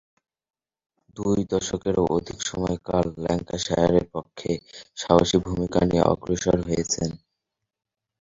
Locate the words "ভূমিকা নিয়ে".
5.45-6.07